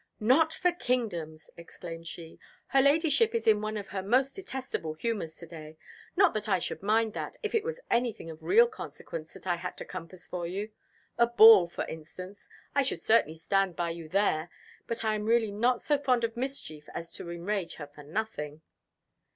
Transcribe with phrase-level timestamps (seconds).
[0.19, 2.39] "Not for kingdoms!" exclaimed she.
[2.69, 5.77] "Her Ladyship is in one of her most detestable humours to day;
[6.15, 9.57] not that I should mind that, if it was anything of real consequence that I
[9.57, 10.71] had to compass for you.
[11.19, 14.49] A ball, for instance I should certainly stand by you there
[14.87, 18.61] but I am really not so fond of mischief as to enrage her for nothing!"